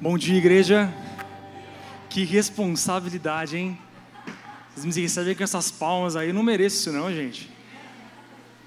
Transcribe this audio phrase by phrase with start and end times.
[0.00, 0.92] Bom dia, igreja.
[2.10, 3.78] Que responsabilidade, hein?
[4.74, 7.48] Vocês me recebem com essas palmas aí, eu não mereço isso não, gente.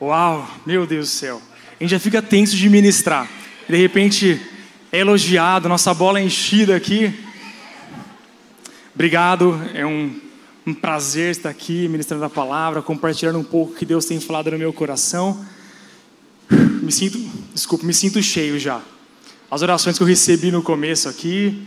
[0.01, 1.41] Uau, meu Deus do céu.
[1.77, 3.27] A gente já fica tenso de ministrar.
[3.67, 4.41] De repente
[4.89, 7.13] é elogiado, nossa bola é enchida aqui.
[8.95, 10.17] Obrigado, é um,
[10.65, 14.57] um prazer estar aqui ministrando a palavra, compartilhando um pouco que Deus tem falado no
[14.57, 15.45] meu coração.
[16.49, 17.19] Me sinto,
[17.53, 18.81] desculpa, me sinto cheio já.
[19.49, 21.65] As orações que eu recebi no começo aqui,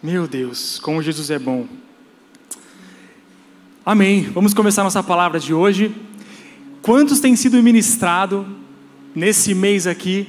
[0.00, 1.66] meu Deus, como Jesus é bom.
[3.84, 4.30] Amém.
[4.32, 5.92] Vamos começar nossa palavra de hoje.
[6.82, 8.46] Quantos têm sido ministrado
[9.16, 10.28] nesse mês aqui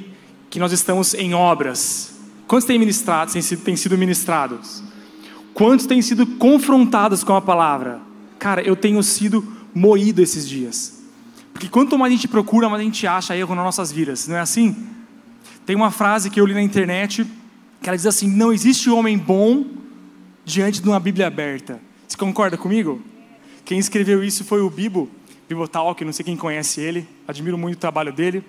[0.50, 2.16] que nós estamos em obras?
[2.48, 4.82] Quantos têm ministrado, têm sido, têm sido ministrados?
[5.54, 8.00] Quantos têm sido confrontados com a palavra?
[8.40, 9.46] Cara, eu tenho sido
[9.76, 11.04] moído esses dias.
[11.54, 14.36] Porque quanto mais a gente procura, mais a gente acha erro nas nossas vidas, não
[14.36, 14.97] é assim?
[15.68, 17.28] Tem uma frase que eu li na internet
[17.82, 19.66] que ela diz assim: Não existe homem bom
[20.46, 21.82] diante de uma Bíblia aberta.
[22.08, 23.02] Você concorda comigo?
[23.66, 25.10] Quem escreveu isso foi o Bibo,
[25.50, 28.42] Bibotalk, não sei quem conhece ele, admiro muito o trabalho dele.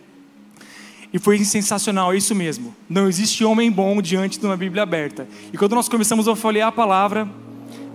[1.12, 2.72] E foi sensacional, é isso mesmo.
[2.88, 5.26] Não existe homem bom diante de uma Bíblia aberta.
[5.52, 7.28] E quando nós começamos a folhear a palavra,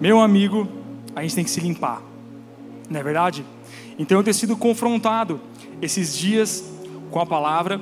[0.02, 0.68] meu amigo,
[1.16, 2.02] a gente tem que se limpar.
[2.90, 3.46] Não é verdade?
[3.98, 5.40] Então eu tenho sido confrontado
[5.82, 6.62] esses dias
[7.10, 7.80] com a palavra.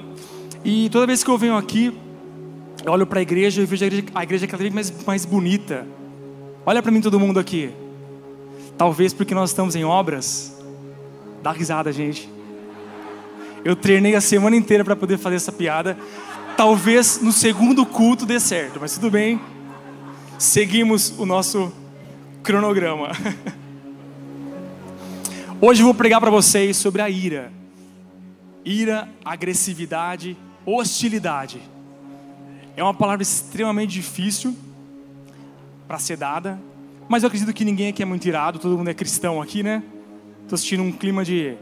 [0.63, 1.91] E toda vez que eu venho aqui,
[2.85, 5.87] eu olho para a igreja e vejo a igreja, cada vez mais, mais bonita.
[6.65, 7.71] Olha para mim todo mundo aqui.
[8.77, 10.55] Talvez porque nós estamos em obras.
[11.41, 12.29] Dá risada, gente.
[13.65, 15.97] Eu treinei a semana inteira para poder fazer essa piada.
[16.55, 19.41] Talvez no segundo culto dê certo, mas tudo bem.
[20.37, 21.71] Seguimos o nosso
[22.43, 23.11] cronograma.
[25.59, 27.51] Hoje eu vou pregar para vocês sobre a ira.
[28.65, 31.61] Ira, agressividade, hostilidade.
[32.75, 34.55] É uma palavra extremamente difícil
[35.87, 36.59] para ser dada,
[37.09, 39.83] mas eu acredito que ninguém aqui é muito irado, todo mundo é cristão aqui, né?
[40.43, 41.55] Estou sentindo um clima de,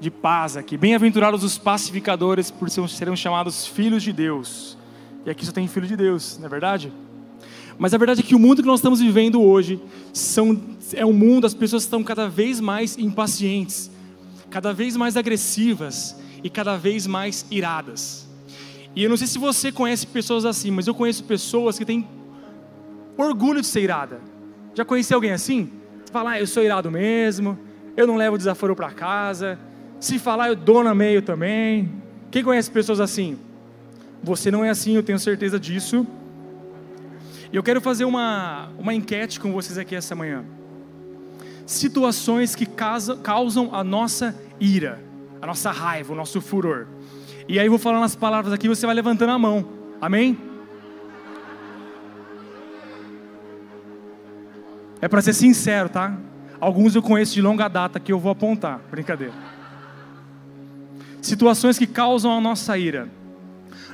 [0.00, 0.76] de paz aqui.
[0.76, 4.78] Bem-aventurados os pacificadores, por serão chamados filhos de Deus.
[5.26, 6.92] E aqui só tem filho de Deus, não é verdade?
[7.78, 9.80] Mas a verdade é que o mundo que nós estamos vivendo hoje
[10.12, 10.60] são,
[10.92, 13.90] é um mundo, as pessoas estão cada vez mais impacientes,
[14.50, 18.28] cada vez mais agressivas e cada vez mais iradas.
[18.94, 22.06] E eu não sei se você conhece pessoas assim, mas eu conheço pessoas que têm
[23.16, 24.20] orgulho de ser irada.
[24.74, 25.70] Já conheci alguém assim?
[26.04, 27.58] Você fala, ah, eu sou irado mesmo,
[27.96, 29.58] eu não levo desaforo para casa.
[29.98, 31.90] Se falar, eu dou na meio também.
[32.30, 33.38] Quem conhece pessoas assim?
[34.22, 36.06] Você não é assim, eu tenho certeza disso.
[37.52, 40.44] E eu quero fazer uma, uma enquete com vocês aqui essa manhã.
[41.66, 42.66] Situações que
[43.22, 45.02] causam a nossa ira,
[45.40, 46.86] a nossa raiva, o nosso furor.
[47.48, 49.66] E aí eu vou falando as palavras aqui, você vai levantando a mão.
[50.00, 50.38] Amém?
[55.00, 56.16] É para ser sincero, tá?
[56.60, 58.80] Alguns eu conheço de longa data que eu vou apontar.
[58.90, 59.34] Brincadeira.
[61.20, 63.08] Situações que causam a nossa ira.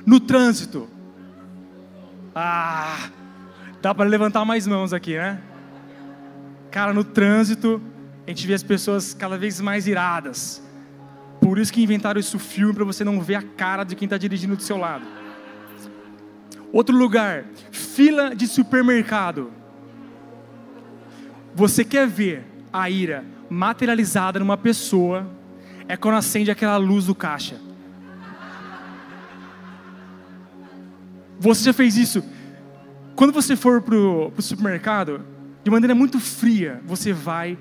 [0.04, 0.88] No trânsito.
[2.34, 3.08] Ah,
[3.80, 5.40] dá para levantar mais mãos aqui, né?
[6.70, 7.80] Cara, no trânsito,
[8.26, 10.62] a gente vê as pessoas cada vez mais iradas.
[11.48, 14.18] Por isso que inventaram isso filme para você não ver a cara de quem está
[14.18, 15.06] dirigindo do seu lado.
[16.70, 19.50] Outro lugar, fila de supermercado.
[21.54, 25.26] Você quer ver a ira materializada numa pessoa?
[25.88, 27.58] É quando acende aquela luz do caixa.
[31.40, 32.22] Você já fez isso?
[33.16, 35.24] Quando você for para o supermercado,
[35.64, 37.56] de maneira muito fria, você vai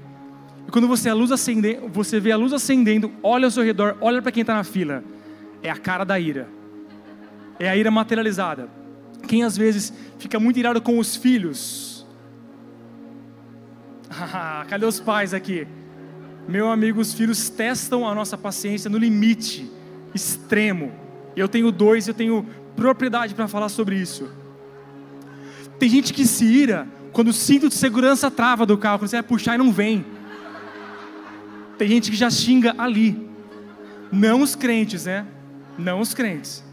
[0.68, 3.96] e quando você, a luz acende, você vê a luz acendendo, olha ao seu redor,
[4.02, 5.02] olha para quem está na fila.
[5.64, 6.50] É a cara da ira.
[7.58, 8.70] É a ira materializada.
[9.28, 12.06] Quem às vezes fica muito irado com os filhos.
[14.68, 15.66] Cadê os pais aqui?
[16.48, 19.72] Meu amigo, os filhos testam a nossa paciência no limite
[20.14, 20.92] extremo.
[21.36, 22.46] Eu tenho dois, eu tenho
[22.76, 24.30] propriedade para falar sobre isso.
[25.80, 29.16] Tem gente que se ira quando o cinto de segurança trava do carro, quando você
[29.16, 30.06] vai puxar e não vem.
[31.78, 33.30] Tem gente que já xinga ali.
[34.12, 35.26] Não os crentes, né?
[35.78, 36.64] Não os crentes.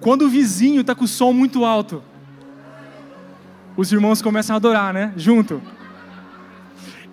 [0.00, 2.02] Quando o vizinho está com o som muito alto,
[3.76, 5.12] os irmãos começam a adorar, né?
[5.16, 5.60] Junto.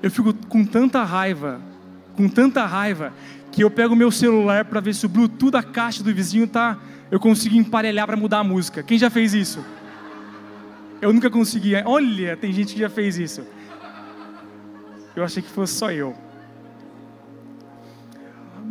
[0.02, 1.60] Eu fico com tanta raiva,
[2.16, 3.12] com tanta raiva,
[3.52, 6.78] que eu pego meu celular para ver se o Bluetooth da caixa do vizinho tá.
[7.10, 8.84] Eu consigo emparelhar para mudar a música.
[8.84, 9.64] Quem já fez isso?
[11.02, 11.76] Eu nunca consegui.
[11.86, 13.46] Olha, tem gente que já fez isso.
[15.16, 16.16] Eu achei que fosse só eu.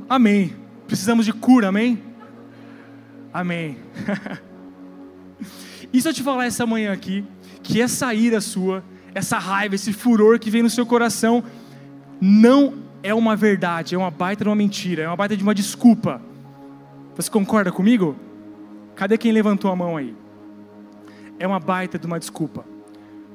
[0.08, 0.54] Amém.
[0.86, 2.02] Precisamos de cura, amém?
[3.32, 3.78] Amém.
[5.92, 7.24] E se eu te falar essa manhã aqui,
[7.62, 11.42] que essa ira sua, essa raiva, esse furor que vem no seu coração,
[12.20, 15.54] não é uma verdade, é uma baita de uma mentira, é uma baita de uma
[15.54, 16.20] desculpa.
[17.14, 18.16] Você concorda comigo?
[18.94, 20.14] Cadê quem levantou a mão aí?
[21.38, 22.64] É uma baita de uma desculpa.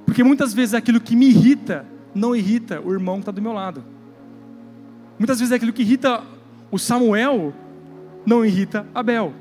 [0.05, 3.53] Porque muitas vezes aquilo que me irrita não irrita o irmão que está do meu
[3.53, 3.83] lado.
[5.17, 6.21] Muitas vezes aquilo que irrita
[6.71, 7.53] o Samuel
[8.25, 9.33] não irrita Abel.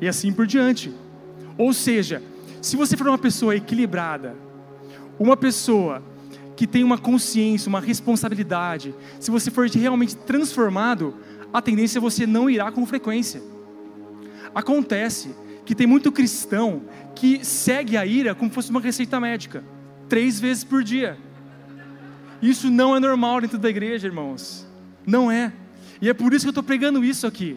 [0.00, 0.92] E assim por diante.
[1.58, 2.22] Ou seja,
[2.60, 4.34] se você for uma pessoa equilibrada,
[5.18, 6.02] uma pessoa
[6.56, 11.14] que tem uma consciência, uma responsabilidade, se você for realmente transformado,
[11.52, 13.42] a tendência é você não irá com frequência.
[14.54, 15.34] Acontece
[15.64, 16.82] que tem muito cristão
[17.14, 19.62] que segue a ira como se fosse uma receita médica,
[20.08, 21.16] três vezes por dia.
[22.40, 24.66] Isso não é normal dentro da igreja, irmãos.
[25.06, 25.52] Não é.
[26.02, 27.56] E é por isso que eu estou pregando isso aqui.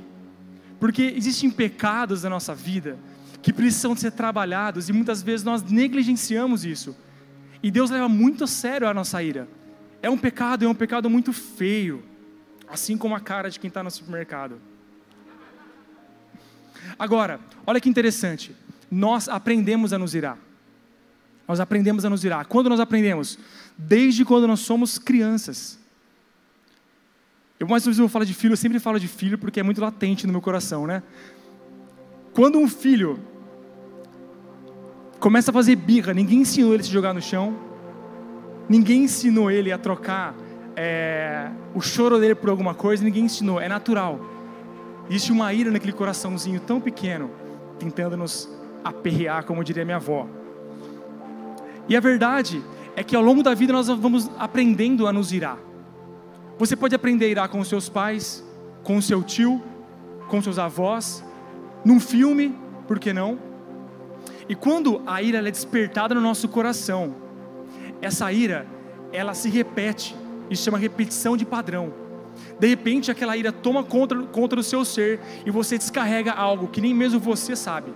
[0.80, 3.00] Porque existem pecados na nossa vida
[3.42, 6.96] que precisam ser trabalhados e muitas vezes nós negligenciamos isso.
[7.64, 9.48] E Deus leva muito a sério a nossa ira.
[10.00, 12.04] É um pecado, é um pecado muito feio.
[12.68, 14.62] Assim como a cara de quem está no supermercado.
[17.00, 18.56] Agora, olha que interessante.
[18.92, 20.38] Nós aprendemos a nos irar.
[21.48, 22.46] Nós aprendemos a nos irar.
[22.46, 23.40] Quando nós aprendemos?
[23.76, 25.80] Desde quando nós somos crianças.
[27.60, 29.80] Eu mais vezes vou falar de filho, eu sempre falo de filho porque é muito
[29.80, 31.02] latente no meu coração, né?
[32.34, 33.18] Quando um filho
[35.20, 37.58] começa a fazer birra, ninguém ensinou ele a se jogar no chão,
[38.68, 40.36] ninguém ensinou ele a trocar
[40.76, 44.20] é, o choro dele por alguma coisa, ninguém ensinou, é natural.
[45.10, 47.32] Existe uma ira naquele coraçãozinho tão pequeno,
[47.80, 48.50] tentando nos
[48.84, 50.28] aperrear, como diria minha avó.
[51.88, 52.62] E a verdade
[52.98, 55.58] é que ao longo da vida nós vamos aprendendo a nos irar.
[56.58, 58.44] Você pode aprender a irar com os seus pais,
[58.84, 59.62] com o seu tio,
[60.30, 61.24] com seus avós,
[61.84, 62.56] num filme,
[62.88, 63.38] por que não?
[64.48, 67.16] E quando a ira é despertada no nosso coração,
[68.02, 68.66] essa ira,
[69.12, 70.16] ela se repete,
[70.50, 71.94] isso chama repetição de padrão.
[72.60, 76.80] De repente, aquela ira toma conta, conta do seu ser e você descarrega algo que
[76.80, 77.94] nem mesmo você sabe.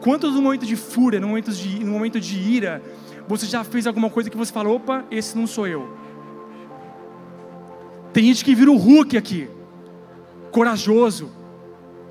[0.00, 2.82] Quantos no momento de fúria, no momento de, no momento de ira,
[3.26, 6.03] você já fez alguma coisa que você fala: opa, esse não sou eu.
[8.14, 9.50] Tem gente que vira o Hulk aqui,
[10.52, 11.32] corajoso,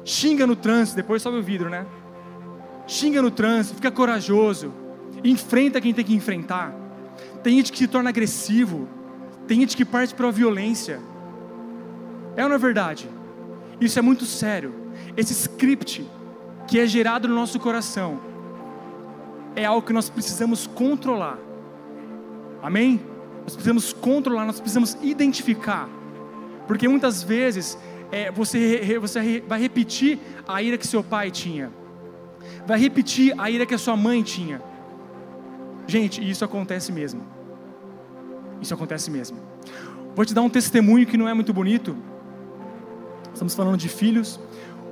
[0.03, 1.85] xinga no trânsito, depois sobe o vidro, né?
[2.85, 4.73] Xinga no trânsito, fica corajoso,
[5.23, 6.75] enfrenta quem tem que enfrentar.
[7.41, 8.85] Tem gente que se torna agressivo,
[9.47, 10.99] tem gente que parte para a violência.
[12.35, 13.09] É ou não é verdade?
[13.79, 14.73] Isso é muito sério.
[15.15, 16.05] Esse script
[16.67, 18.19] que é gerado no nosso coração
[19.55, 21.39] é algo que nós precisamos controlar.
[22.61, 23.12] Amém?
[23.43, 25.89] Nós precisamos controlar, nós precisamos identificar.
[26.67, 27.77] Porque muitas vezes
[28.11, 31.71] é, você, você vai repetir a ira que seu pai tinha,
[32.65, 34.61] vai repetir a ira que a sua mãe tinha.
[35.85, 37.25] Gente, isso acontece mesmo.
[38.61, 39.37] Isso acontece mesmo.
[40.15, 41.97] Vou te dar um testemunho que não é muito bonito.
[43.33, 44.39] Estamos falando de filhos.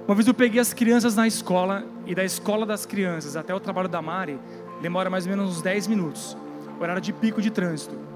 [0.08, 3.60] Uma vez eu peguei as crianças na escola, e da escola das crianças até o
[3.60, 4.38] trabalho da Mari,
[4.82, 6.36] demora mais ou menos uns 10 minutos.
[6.80, 8.11] Horário de pico de trânsito.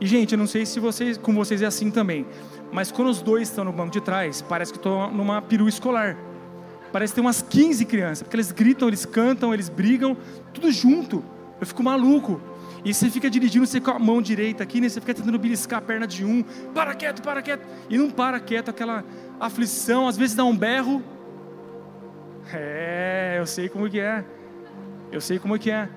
[0.00, 2.26] E, gente, eu não sei se vocês, com vocês é assim também,
[2.72, 6.16] mas quando os dois estão no banco de trás, parece que estou numa perua escolar.
[6.92, 10.16] Parece que tem umas 15 crianças, porque eles gritam, eles cantam, eles brigam,
[10.52, 11.24] tudo junto.
[11.60, 12.40] Eu fico maluco.
[12.84, 14.88] E você fica dirigindo você com a mão direita aqui, né?
[14.88, 17.66] Você fica tentando beliscar a perna de um, para quieto, para quieto.
[17.88, 19.02] E não para quieto, aquela
[19.40, 21.02] aflição, às vezes dá um berro.
[22.52, 24.24] É, eu sei como que é.
[25.10, 25.88] Eu sei como que é.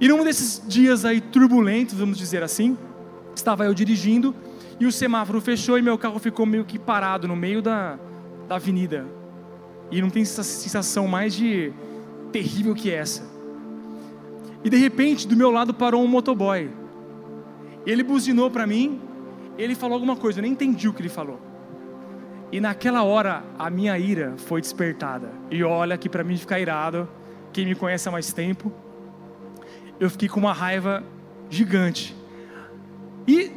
[0.00, 2.76] E num desses dias aí turbulentos, vamos dizer assim,
[3.34, 4.34] Estava eu dirigindo
[4.78, 7.98] e o semáforo fechou e meu carro ficou meio que parado no meio da,
[8.48, 9.06] da avenida.
[9.90, 11.72] E não tem essa sensação mais de
[12.32, 13.28] terrível que essa.
[14.64, 16.70] E de repente, do meu lado parou um motoboy.
[17.86, 19.00] Ele buzinou para mim,
[19.56, 21.40] ele falou alguma coisa, eu nem entendi o que ele falou.
[22.52, 25.30] E naquela hora, a minha ira foi despertada.
[25.50, 27.08] E olha que para mim ficar irado,
[27.52, 28.72] quem me conhece há mais tempo,
[29.98, 31.02] eu fiquei com uma raiva
[31.48, 32.16] gigante.
[33.30, 33.52] E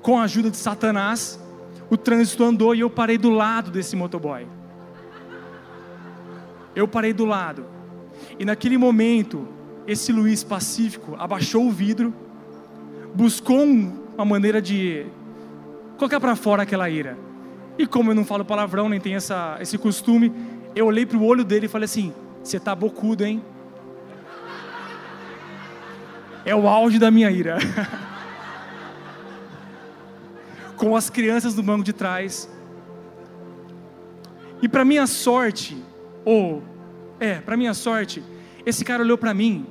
[0.00, 1.38] com a ajuda de Satanás,
[1.90, 4.46] o trânsito andou e eu parei do lado desse motoboy.
[6.74, 7.66] Eu parei do lado.
[8.38, 9.46] E naquele momento,
[9.86, 12.14] esse Luiz pacífico abaixou o vidro,
[13.14, 15.04] buscou uma maneira de
[15.98, 17.18] colocar para fora aquela ira.
[17.76, 20.32] E como eu não falo palavrão, nem tenho essa, esse costume,
[20.74, 23.42] eu olhei para o olho dele e falei assim: Você tá bocudo, hein?
[26.42, 27.58] É o auge da minha ira.
[30.80, 32.48] com as crianças no banco de trás.
[34.62, 35.76] E para minha sorte,
[36.24, 36.62] ou
[37.20, 38.24] é, para minha sorte,
[38.64, 39.66] Esse cara olhou para mim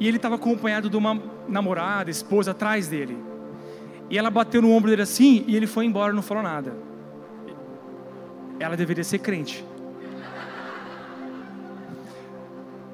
[0.00, 3.18] e ele estava acompanhado de uma namorada, esposa atrás dele.
[4.08, 6.74] E ela bateu no ombro dele assim e ele foi embora, não falou nada.
[8.58, 9.64] Ela deveria ser crente.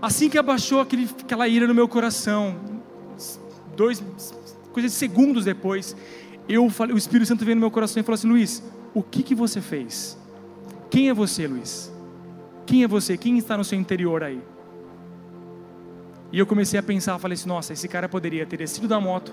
[0.03, 2.57] Assim que abaixou aquele, aquela ira no meu coração,
[3.77, 4.03] dois,
[4.73, 5.97] coisas de segundos depois,
[6.49, 9.23] eu falei, o Espírito Santo veio no meu coração e falou assim: Luiz, o que,
[9.23, 10.19] que você fez?
[10.91, 11.93] Quem é você, Luiz?
[12.67, 13.17] Quem é você?
[13.17, 14.41] Quem está no seu interior aí?
[16.33, 19.33] E eu comecei a pensar, falei assim, nossa, esse cara poderia ter descido da moto,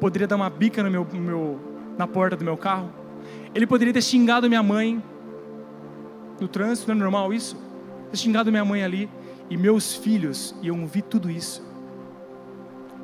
[0.00, 1.60] poderia dar uma bica no meu, meu,
[1.96, 2.90] na porta do meu carro,
[3.54, 5.02] ele poderia ter xingado minha mãe
[6.40, 7.56] no trânsito, não é normal isso?
[8.10, 9.08] Ter xingado minha mãe ali,
[9.48, 11.62] e meus filhos iam ouvir tudo isso.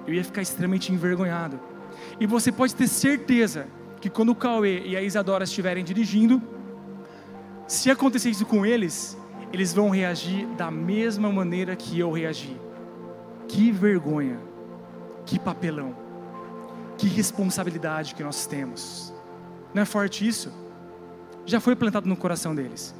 [0.06, 1.61] Eu ia ficar extremamente envergonhado.
[2.18, 3.66] E você pode ter certeza
[4.00, 6.42] que quando o Cauê e a Isadora estiverem dirigindo,
[7.66, 9.16] se acontecer isso com eles,
[9.52, 12.56] eles vão reagir da mesma maneira que eu reagi.
[13.49, 14.38] Que vergonha,
[15.25, 15.96] que papelão,
[16.96, 19.12] que responsabilidade que nós temos.
[19.75, 20.52] Não é forte isso?
[21.44, 22.94] Já foi plantado no coração deles.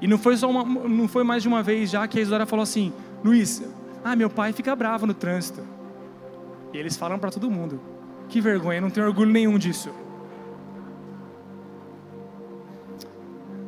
[0.00, 2.46] E não foi só uma, não foi mais de uma vez já que a Isadora
[2.46, 2.92] falou assim:
[3.24, 3.62] Luiz,
[4.04, 5.62] ah, meu pai fica bravo no trânsito.
[6.72, 7.80] E eles falam para todo mundo:
[8.28, 9.90] que vergonha, não tenho orgulho nenhum disso.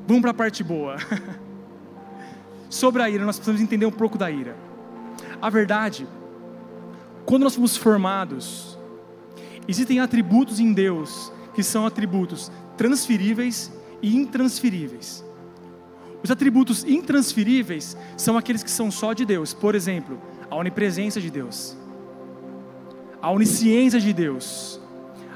[0.06, 0.96] Vamos para a parte boa.
[2.70, 4.56] Sobre a ira, nós precisamos entender um pouco da ira.
[5.40, 6.06] A verdade,
[7.24, 8.78] quando nós fomos formados,
[9.66, 15.24] existem atributos em Deus que são atributos transferíveis e intransferíveis.
[16.22, 19.54] Os atributos intransferíveis são aqueles que são só de Deus.
[19.54, 21.76] Por exemplo, a onipresença de Deus,
[23.20, 24.80] a onisciência de Deus,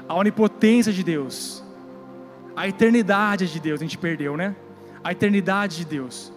[0.07, 1.63] a onipotência de Deus,
[2.55, 3.81] a eternidade de Deus.
[3.81, 4.55] A gente perdeu, né?
[5.03, 6.31] A eternidade de Deus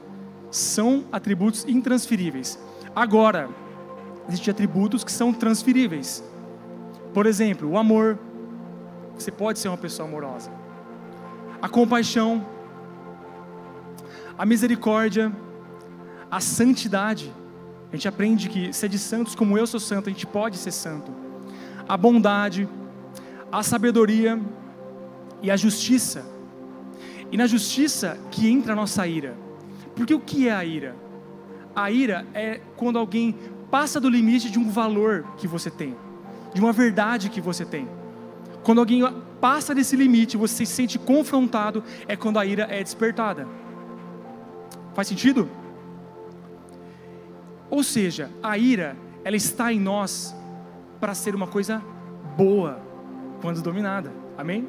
[0.51, 2.59] são atributos intransferíveis.
[2.95, 3.49] Agora,
[4.29, 6.23] existem atributos que são transferíveis.
[7.15, 8.19] Por exemplo, o amor.
[9.15, 10.51] Você pode ser uma pessoa amorosa.
[11.63, 12.47] A compaixão,
[14.37, 15.33] a misericórdia,
[16.31, 17.33] a santidade.
[17.91, 20.73] A gente aprende que ser de santos como eu sou santo, a gente pode ser
[20.73, 21.26] santo.
[21.89, 22.69] A bondade,
[23.51, 24.41] a sabedoria
[25.43, 26.25] e a justiça.
[27.31, 29.37] E na justiça que entra a nossa ira.
[29.95, 30.97] Porque o que é a ira?
[31.75, 33.35] A ira é quando alguém
[33.71, 35.97] passa do limite de um valor que você tem,
[36.55, 37.89] de uma verdade que você tem.
[38.63, 39.03] Quando alguém
[39.41, 43.47] passa desse limite, você se sente confrontado, é quando a ira é despertada.
[44.95, 45.49] Faz sentido?
[47.69, 50.35] Ou seja, a ira, ela está em nós
[51.01, 51.83] para ser uma coisa
[52.37, 52.81] boa
[53.41, 54.13] quando dominada.
[54.37, 54.69] Amém?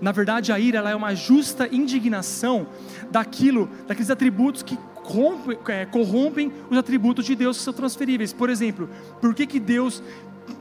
[0.00, 2.66] Na verdade, a ira ela é uma justa indignação
[3.10, 8.32] daquilo, daqueles atributos que corrompem, é, corrompem os atributos de Deus que são transferíveis.
[8.32, 8.88] Por exemplo,
[9.20, 10.02] por que, que Deus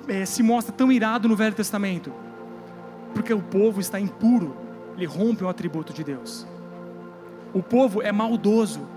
[0.07, 2.11] é, se mostra tão irado no Velho Testamento?
[3.13, 4.55] Porque o povo está impuro,
[4.95, 6.47] ele rompe o atributo de Deus.
[7.53, 8.88] O povo é maldoso.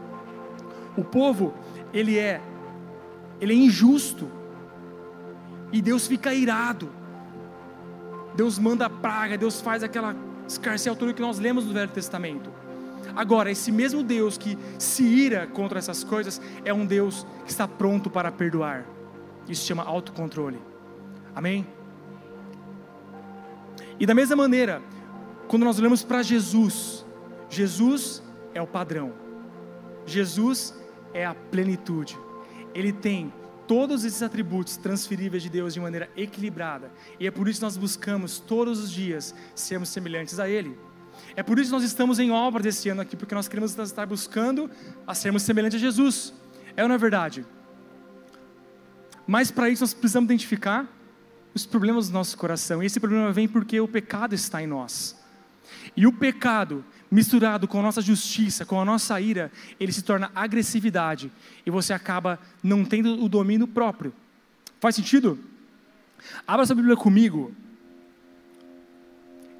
[0.96, 1.52] O povo,
[1.92, 2.40] ele é
[3.40, 4.28] ele é injusto.
[5.74, 6.88] E Deus fica irado.
[8.36, 10.14] Deus manda praga, Deus faz aquela
[10.46, 12.48] escarcel tudo que nós lemos no Velho Testamento.
[13.16, 17.66] Agora, esse mesmo Deus que se ira contra essas coisas é um Deus que está
[17.66, 18.86] pronto para perdoar.
[19.48, 20.62] Isso se chama autocontrole.
[21.34, 21.66] Amém?
[23.98, 24.80] E da mesma maneira,
[25.48, 27.04] quando nós olhamos para Jesus,
[27.50, 28.22] Jesus
[28.54, 29.12] é o padrão.
[30.06, 30.72] Jesus
[31.12, 32.16] é a plenitude.
[32.72, 33.32] Ele tem
[33.66, 36.92] todos esses atributos transferíveis de Deus de maneira equilibrada.
[37.18, 40.76] E é por isso que nós buscamos todos os dias sermos semelhantes a Ele.
[41.36, 44.06] É por isso que nós estamos em obra desse ano aqui, porque nós queremos estar
[44.06, 44.70] buscando
[45.06, 46.34] a sermos semelhantes a Jesus.
[46.76, 47.46] É ou não é verdade?
[49.26, 50.88] Mas para isso nós precisamos identificar
[51.54, 52.82] os problemas do nosso coração.
[52.82, 55.18] E esse problema vem porque o pecado está em nós.
[55.96, 60.32] E o pecado, misturado com a nossa justiça, com a nossa ira, ele se torna
[60.34, 61.30] agressividade.
[61.64, 64.12] E você acaba não tendo o domínio próprio.
[64.80, 65.38] Faz sentido?
[66.44, 67.54] Abra sua Bíblia comigo.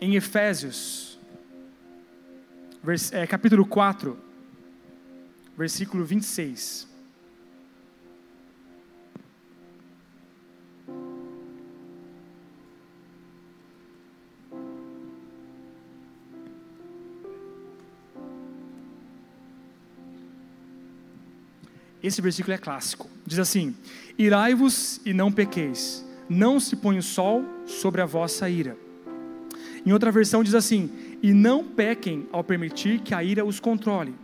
[0.01, 1.17] Em Efésios
[3.13, 4.19] é, capítulo 4,
[5.57, 6.93] versículo 26.
[22.05, 23.09] Esse versículo é clássico.
[23.27, 23.75] Diz assim:
[24.19, 28.77] Irai-vos e não pequeis, não se põe o sol sobre a vossa ira.
[29.87, 30.91] Em outra versão diz assim:
[31.23, 34.15] e não pequem ao permitir que a ira os controle.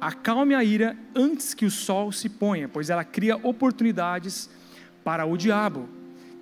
[0.00, 4.50] Acalme a ira antes que o sol se ponha, pois ela cria oportunidades
[5.04, 5.88] para o diabo.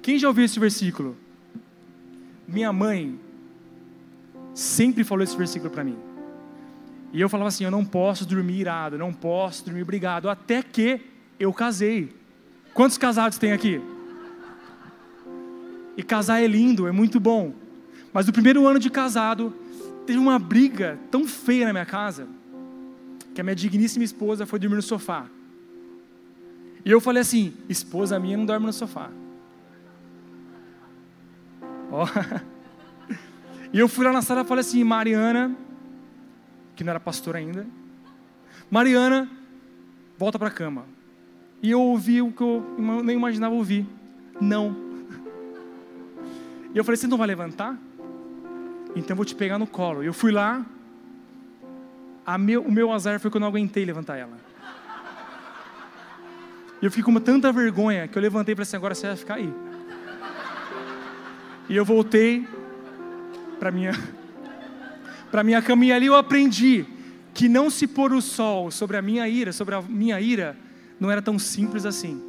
[0.01, 1.15] Quem já ouviu esse versículo?
[2.49, 3.21] Minha mãe
[4.55, 6.16] sempre falou esse versículo para mim.
[7.17, 11.01] E eu falava assim: eu não posso dormir irado, não posso dormir brigado, até que
[11.41, 12.15] eu casei.
[12.75, 13.81] Quantos casados tem aqui?
[15.97, 17.55] E casar é lindo, é muito bom.
[18.13, 19.51] Mas no primeiro ano de casado,
[20.07, 22.29] teve uma briga tão feia na minha casa
[23.35, 25.25] que a minha digníssima esposa foi dormir no sofá.
[26.85, 29.11] E eu falei assim: esposa minha não dorme no sofá.
[31.91, 32.05] Oh.
[33.73, 35.55] E eu fui lá na sala e falei assim: Mariana,
[36.77, 37.67] que não era pastor ainda,
[38.71, 39.29] Mariana,
[40.19, 40.85] volta para a cama.
[41.63, 42.63] E eu ouvi o que eu
[43.03, 43.87] nem imaginava ouvir:
[44.41, 44.77] não.
[46.75, 47.77] E eu falei: você não vai levantar?
[48.95, 50.03] Então eu vou te pegar no colo.
[50.03, 50.65] E eu fui lá,
[52.39, 54.37] meu, o meu azar foi que eu não aguentei levantar ela.
[56.81, 59.35] E eu fiquei com tanta vergonha que eu levantei falei assim: agora você vai ficar
[59.37, 59.53] aí.
[61.69, 62.47] E eu voltei
[63.59, 63.93] para minha
[65.31, 66.87] para minha e ali eu aprendi
[67.35, 70.57] que não se pôr o sol sobre a minha ira, sobre a minha ira,
[70.99, 72.23] não era tão simples assim.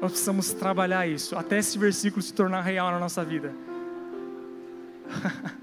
[0.00, 3.52] Nós precisamos trabalhar isso até esse versículo se tornar real na nossa vida.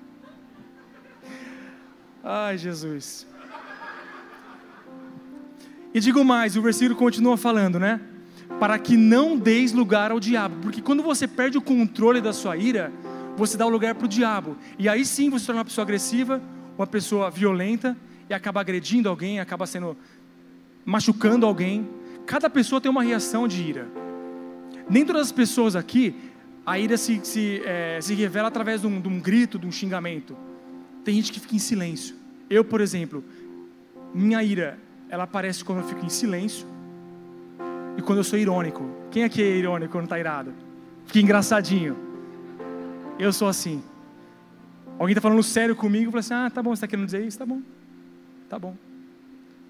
[2.23, 3.25] Ai, Jesus.
[5.93, 8.01] E digo mais, o versículo continua falando, né?
[8.59, 12.57] Para que não deis lugar ao diabo, porque quando você perde o controle da sua
[12.57, 12.91] ira,
[13.37, 14.57] você dá o lugar para o diabo.
[14.79, 16.41] E aí sim você se torna uma pessoa agressiva,
[16.75, 17.95] uma pessoa violenta,
[18.29, 19.95] e acaba agredindo alguém, acaba sendo
[20.83, 21.87] machucando alguém.
[22.25, 23.87] Cada pessoa tem uma reação de ira.
[24.89, 26.15] Nem todas as pessoas aqui,
[26.65, 29.71] a ira se, se, é, se revela através de um, de um grito, de um
[29.71, 30.35] xingamento.
[31.05, 32.15] Tem gente que fica em silêncio.
[32.49, 33.23] Eu, por exemplo,
[34.13, 34.77] minha ira,
[35.09, 36.67] ela aparece quando eu fico em silêncio
[37.97, 38.89] e quando eu sou irônico.
[39.11, 40.53] Quem aqui é irônico quando está irado?
[41.05, 42.06] Fica engraçadinho.
[43.19, 43.83] Eu sou assim.
[44.99, 47.25] Alguém está falando sério comigo, eu falo assim: ah, tá bom, você está querendo dizer
[47.25, 47.37] isso?
[47.37, 47.61] Tá bom.
[48.49, 48.75] Tá bom.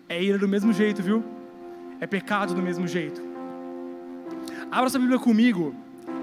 [0.09, 1.23] É ira do mesmo jeito, viu?
[1.99, 3.21] É pecado do mesmo jeito.
[4.71, 5.73] Abra sua Bíblia comigo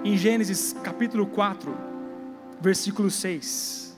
[0.04, 1.74] em Gênesis capítulo 4,
[2.60, 3.96] versículo 6.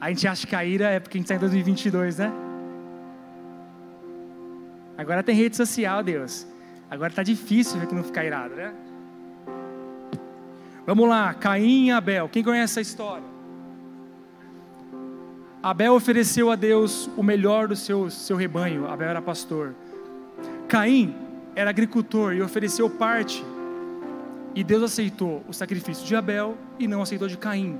[0.00, 2.32] A gente acha que a ira é porque a gente está em 2022, né?
[4.96, 6.46] Agora tem rede social, Deus.
[6.90, 8.74] Agora está difícil ver que não ficar irado, né?
[10.90, 12.28] Vamos lá, Caim e Abel.
[12.28, 13.22] Quem conhece essa história?
[15.62, 18.88] Abel ofereceu a Deus o melhor do seu, seu rebanho.
[18.88, 19.72] Abel era pastor.
[20.66, 21.14] Caim
[21.54, 23.44] era agricultor e ofereceu parte.
[24.52, 27.78] E Deus aceitou o sacrifício de Abel e não aceitou de Caim.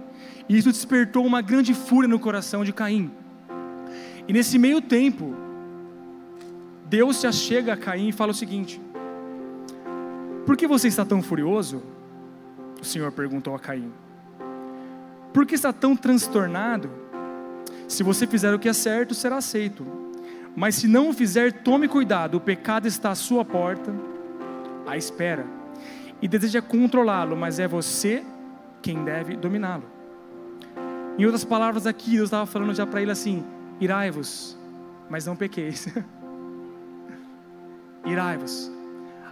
[0.49, 3.11] E isso despertou uma grande fúria no coração de Caim.
[4.29, 5.35] E nesse meio tempo,
[6.87, 8.81] Deus se achega a Caim e fala o seguinte:
[10.47, 11.90] Por que você está tão furioso?
[12.81, 13.93] O Senhor perguntou a Caim.
[15.33, 16.91] Por que está tão transtornado?
[17.87, 19.87] Se você fizer o que é certo, será aceito.
[20.57, 23.93] Mas se não o fizer, tome cuidado, o pecado está à sua porta,
[24.87, 25.47] à espera,
[26.21, 28.25] e deseja controlá-lo, mas é você
[28.83, 29.85] quem deve dominá-lo.
[31.19, 33.45] Em outras palavras, aqui Deus estava falando já para ele assim:
[33.79, 34.59] irai-vos,
[35.09, 35.87] mas não pequeis.
[38.05, 38.71] irai-vos.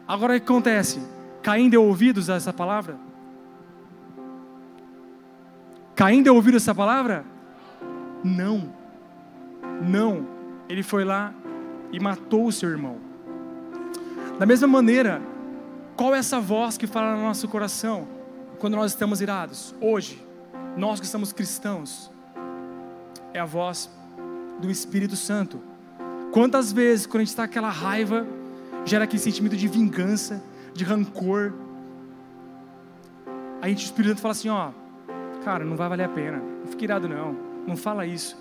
[0.07, 1.01] Agora o que acontece?
[1.43, 3.08] Caim deu ouvidos a essa palavra?
[5.99, 7.25] Caim deu ouvido essa palavra?
[8.23, 8.73] Não.
[9.83, 10.29] Não.
[10.69, 11.35] Ele foi lá
[11.91, 12.99] e matou o seu irmão.
[14.39, 15.21] Da mesma maneira,
[15.97, 18.07] qual é essa voz que fala no nosso coração
[18.61, 19.75] quando nós estamos irados?
[19.81, 20.25] Hoje,
[20.77, 22.13] nós que somos cristãos,
[23.35, 23.91] é a voz
[24.61, 25.61] do Espírito Santo.
[26.31, 28.25] Quantas vezes, quando a gente está aquela raiva,
[28.85, 30.41] gera aquele sentimento de vingança,
[30.73, 31.55] de rancor,
[33.61, 34.71] a gente, o Espírito Santo fala assim: ó,
[35.49, 37.35] cara, não vai valer a pena, não fique irado não,
[37.67, 38.37] não fala isso.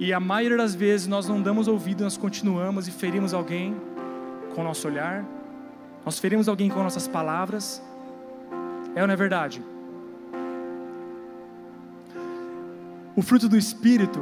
[0.00, 3.76] E a maioria das vezes nós não damos ouvido, nós continuamos e ferimos alguém
[4.52, 5.24] com o nosso olhar,
[6.04, 7.80] nós ferimos alguém com nossas palavras,
[8.96, 9.62] é ou não é verdade?
[13.14, 14.20] O fruto do Espírito,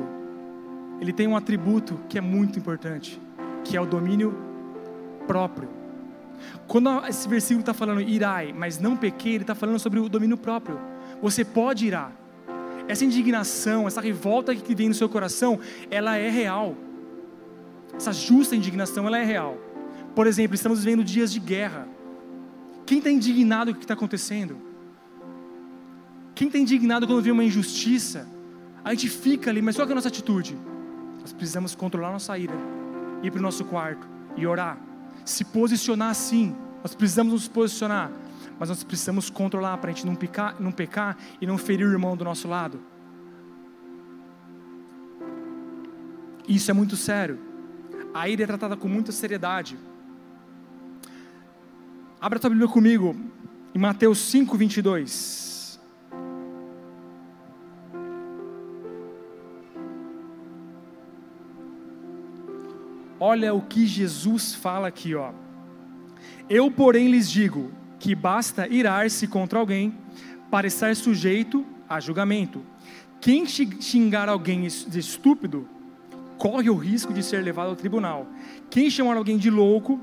[1.00, 3.18] ele tem um atributo que é muito importante,
[3.64, 4.36] que é o domínio
[5.26, 5.70] próprio.
[6.66, 10.36] Quando esse versículo está falando irai, mas não pequei, ele está falando sobre o domínio
[10.36, 10.78] próprio.
[11.22, 12.12] Você pode irar.
[12.88, 15.58] Essa indignação, essa revolta que vem no seu coração,
[15.90, 16.76] ela é real.
[17.94, 19.58] Essa justa indignação, ela é real.
[20.14, 21.88] Por exemplo, estamos vivendo dias de guerra.
[22.84, 24.56] Quem está indignado com o que está acontecendo?
[26.34, 28.28] Quem está indignado quando vê uma injustiça?
[28.86, 30.56] a gente fica ali, mas qual é a nossa atitude?
[31.20, 32.54] Nós precisamos controlar nossa ira,
[33.20, 34.78] ir para o nosso quarto e orar,
[35.24, 36.54] se posicionar assim.
[36.84, 38.12] Nós precisamos nos posicionar,
[38.58, 41.92] mas nós precisamos controlar para a gente não pecar, não pecar e não ferir o
[41.92, 42.80] irmão do nosso lado.
[46.48, 47.38] Isso é muito sério.
[48.14, 49.78] A ira é tratada com muita seriedade.
[52.20, 53.14] Abra a tua Bíblia comigo
[53.74, 55.78] em Mateus 5, 22.
[63.18, 65.32] Olha o que Jesus fala aqui, ó.
[66.48, 69.94] Eu, porém, lhes digo que basta irar-se contra alguém
[70.50, 72.62] para estar sujeito a julgamento.
[73.20, 75.68] Quem xingar alguém de estúpido
[76.38, 78.26] corre o risco de ser levado ao tribunal.
[78.70, 80.00] Quem chamar alguém de louco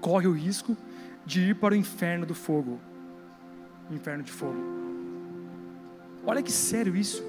[0.00, 0.76] corre o risco
[1.24, 2.78] de ir para o inferno do fogo.
[3.90, 4.56] inferno de fogo.
[6.24, 7.24] Olha que sério isso.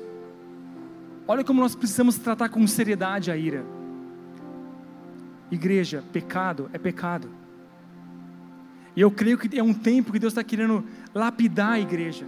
[1.28, 3.64] Olha como nós precisamos tratar com seriedade a ira.
[5.52, 7.30] Igreja, pecado é pecado.
[8.98, 10.84] E eu creio que é um tempo que Deus está querendo
[11.14, 12.26] lapidar a igreja.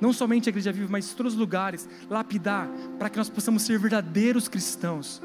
[0.00, 3.78] Não somente a igreja viva, mas todos os lugares, lapidar, para que nós possamos ser
[3.78, 5.20] verdadeiros cristãos.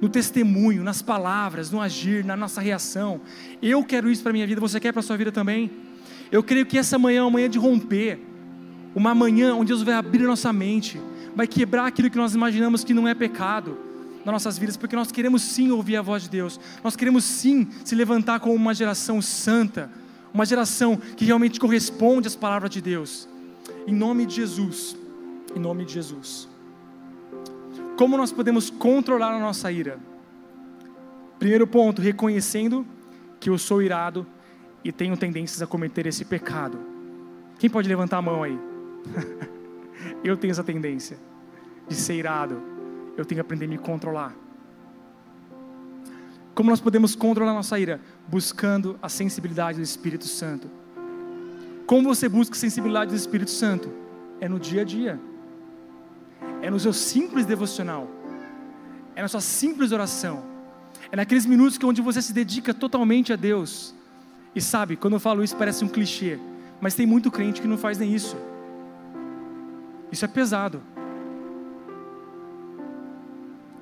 [0.00, 3.20] No testemunho, nas palavras, no agir, na nossa reação.
[3.60, 5.70] Eu quero isso para a minha vida, você quer para a sua vida também?
[6.32, 8.18] Eu creio que essa manhã é uma manhã de romper.
[8.94, 10.98] Uma manhã onde Deus vai abrir a nossa mente,
[11.36, 13.87] vai quebrar aquilo que nós imaginamos que não é pecado
[14.32, 17.66] nas nossas vidas, porque nós queremos sim ouvir a voz de Deus, nós queremos sim
[17.84, 19.90] se levantar como uma geração santa,
[20.34, 23.26] uma geração que realmente corresponde às palavras de Deus,
[23.86, 24.96] em nome de Jesus,
[25.56, 26.46] em nome de Jesus.
[27.96, 29.98] Como nós podemos controlar a nossa ira?
[31.38, 32.86] Primeiro ponto, reconhecendo
[33.40, 34.26] que eu sou irado
[34.84, 36.78] e tenho tendências a cometer esse pecado.
[37.58, 38.58] Quem pode levantar a mão aí?
[40.22, 41.18] eu tenho essa tendência
[41.88, 42.77] de ser irado
[43.18, 44.34] eu tenho que aprender a me controlar.
[46.54, 48.00] Como nós podemos controlar nossa ira?
[48.28, 50.70] Buscando a sensibilidade do Espírito Santo.
[51.86, 53.92] Como você busca a sensibilidade do Espírito Santo?
[54.40, 55.20] É no dia a dia,
[56.62, 58.08] é no seu simples devocional,
[59.16, 60.44] é na sua simples oração,
[61.10, 63.94] é naqueles minutos que onde você se dedica totalmente a Deus.
[64.54, 66.38] E sabe, quando eu falo isso parece um clichê,
[66.80, 68.36] mas tem muito crente que não faz nem isso.
[70.12, 70.80] Isso é pesado.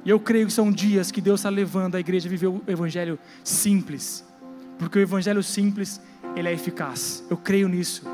[0.07, 2.62] E eu creio que são dias que Deus está levando a igreja a viver o
[2.69, 4.25] evangelho simples.
[4.79, 6.01] Porque o evangelho simples,
[6.37, 7.25] ele é eficaz.
[7.29, 8.05] Eu creio nisso.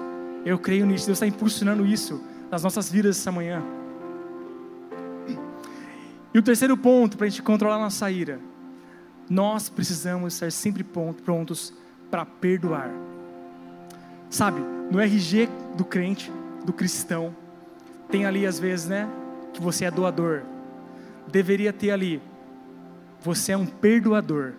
[0.42, 1.04] Eu creio nisso.
[1.04, 3.62] Deus está impulsionando isso nas nossas vidas essa manhã.
[6.32, 8.40] E o terceiro ponto para a gente controlar a nossa ira.
[9.28, 11.74] Nós precisamos estar sempre prontos
[12.10, 12.90] para perdoar.
[14.30, 16.32] Sabe, no RG do crente,
[16.64, 17.36] do cristão,
[18.10, 19.06] tem ali às vezes, né,
[19.52, 20.42] que você é doador
[21.32, 22.20] deveria ter ali:
[23.20, 24.52] você é um perdoador.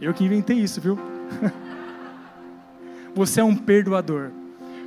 [0.00, 0.98] Eu que inventei isso, viu?
[3.14, 4.30] você é um perdoador.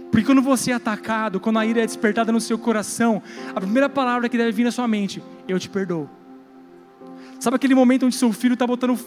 [0.10, 3.22] Porque quando você é atacado, quando a ira é despertada no seu coração,
[3.56, 6.10] a primeira palavra que deve vir na sua mente: Eu te perdoo.
[7.40, 8.98] Sabe aquele momento onde seu filho está botando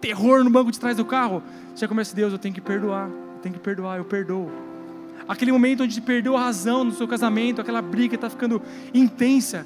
[0.00, 1.42] terror no banco de trás do carro?
[1.74, 4.50] Você começa, Deus, eu tenho que perdoar, eu tenho que perdoar, eu perdoo.
[5.28, 8.60] Aquele momento onde perdeu a razão no seu casamento, aquela briga está ficando
[8.92, 9.64] intensa,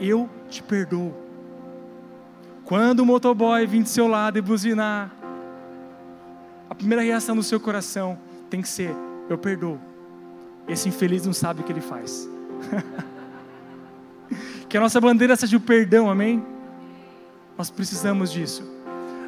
[0.00, 1.14] eu te perdoo.
[2.64, 5.12] Quando o motoboy vir do seu lado e buzinar,
[6.68, 8.18] a primeira reação do seu coração
[8.50, 8.94] tem que ser:
[9.28, 9.78] eu perdoo.
[10.66, 12.28] Esse infeliz não sabe o que ele faz.
[14.68, 16.44] que a nossa bandeira seja o perdão, amém?
[17.56, 18.64] Nós precisamos disso.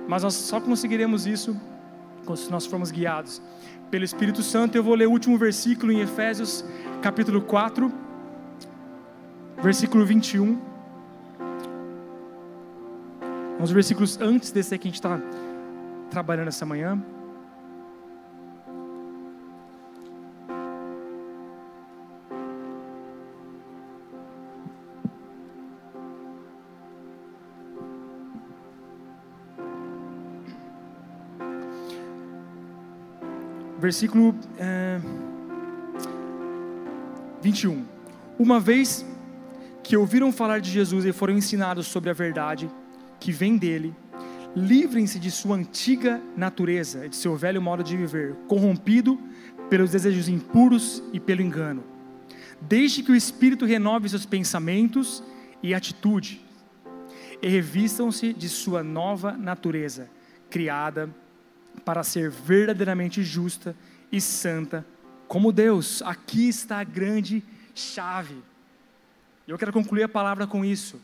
[0.09, 1.57] Mas nós só conseguiremos isso
[2.37, 3.41] se nós formos guiados
[3.91, 4.77] pelo Espírito Santo.
[4.77, 6.65] Eu vou ler o último versículo em Efésios,
[7.01, 8.08] capítulo 4
[9.62, 10.59] versículo 21.
[13.61, 15.21] Uns versículos antes desse que a gente está
[16.11, 17.03] trabalhando essa manhã.
[33.81, 35.01] Versículo é,
[37.40, 37.85] 21.
[38.38, 39.05] Uma vez
[39.88, 42.70] que ouviram falar de Jesus e foram ensinados sobre a verdade
[43.18, 43.96] que vem dele,
[44.55, 49.18] livrem-se de sua antiga natureza, de seu velho modo de viver, corrompido
[49.70, 51.83] pelos desejos impuros e pelo engano.
[52.61, 55.24] Deixe que o Espírito renove seus pensamentos
[55.62, 56.44] e atitude,
[57.40, 60.11] e revistam-se de sua nova natureza,
[60.51, 61.09] criada
[61.83, 63.74] para ser verdadeiramente justa
[64.12, 64.85] e santa
[65.27, 66.03] como Deus.
[66.03, 67.42] Aqui está a grande
[67.74, 68.37] chave
[69.49, 71.01] E eu quero concluir a palavra com isso.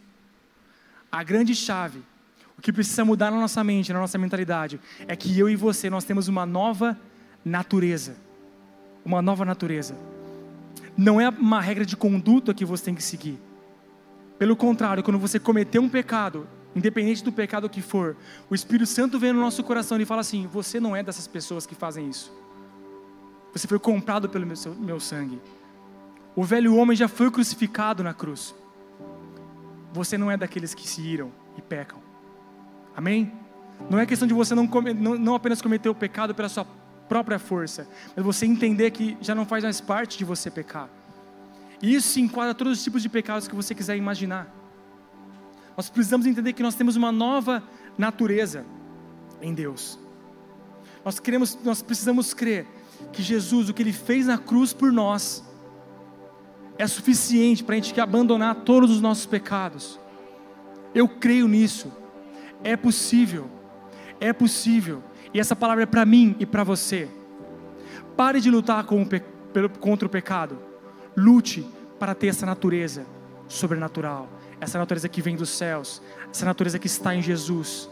[1.11, 2.02] A grande chave,
[2.59, 4.78] o que precisa mudar na nossa mente, na nossa mentalidade,
[5.09, 7.00] é que eu e você nós temos uma nova
[7.42, 8.16] natureza.
[9.02, 9.96] Uma nova natureza.
[10.94, 13.40] Não é uma regra de conduta que você tem que seguir.
[14.38, 18.14] Pelo contrário, quando você cometer um pecado, independente do pecado que for,
[18.50, 21.66] o Espírito Santo vem no nosso coração e fala assim: Você não é dessas pessoas
[21.66, 22.30] que fazem isso.
[23.54, 25.40] Você foi comprado pelo meu, meu sangue.
[26.36, 28.54] O velho homem já foi crucificado na cruz.
[29.92, 31.98] Você não é daqueles que se iram e pecam.
[32.96, 33.32] Amém?
[33.88, 36.66] Não é questão de você não, não, não apenas cometer o pecado pela sua
[37.08, 40.88] própria força, mas você entender que já não faz mais parte de você pecar.
[41.82, 44.48] E isso se enquadra todos os tipos de pecados que você quiser imaginar.
[45.76, 47.62] Nós precisamos entender que nós temos uma nova
[47.98, 48.64] natureza
[49.42, 49.98] em Deus.
[51.04, 52.66] Nós queremos, nós precisamos crer
[53.12, 55.44] que Jesus, o que ele fez na cruz por nós,
[56.78, 59.98] é suficiente para a gente abandonar todos os nossos pecados.
[60.94, 61.92] Eu creio nisso.
[62.62, 63.48] É possível.
[64.20, 65.02] É possível.
[65.32, 67.08] E essa palavra é para mim e para você.
[68.16, 70.58] Pare de lutar contra o pecado.
[71.16, 71.66] Lute
[71.98, 73.06] para ter essa natureza
[73.46, 74.28] sobrenatural,
[74.60, 77.88] essa natureza que vem dos céus, essa natureza que está em Jesus.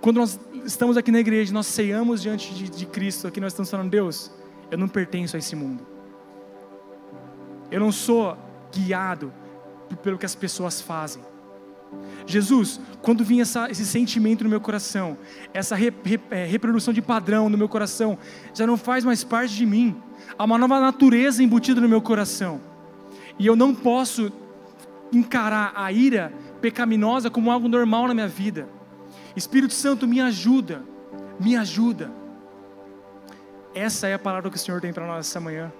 [0.00, 3.70] Quando nós estamos aqui na igreja, nós ceiamos diante de, de Cristo, aqui nós estamos
[3.70, 4.30] falando, Deus,
[4.70, 5.95] eu não pertenço a esse mundo.
[7.70, 8.36] Eu não sou
[8.72, 9.32] guiado
[10.02, 11.22] pelo que as pessoas fazem.
[12.26, 15.16] Jesus, quando vinha essa, esse sentimento no meu coração,
[15.54, 18.18] essa re, re, é, reprodução de padrão no meu coração,
[18.52, 19.96] já não faz mais parte de mim.
[20.36, 22.60] Há uma nova natureza embutida no meu coração.
[23.38, 24.32] E eu não posso
[25.12, 28.68] encarar a ira pecaminosa como algo normal na minha vida.
[29.36, 30.82] Espírito Santo, me ajuda,
[31.38, 32.10] me ajuda.
[33.74, 35.70] Essa é a palavra que o Senhor tem para nós essa manhã.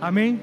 [0.00, 0.40] Amém?